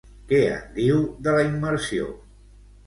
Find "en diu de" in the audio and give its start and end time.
0.53-1.37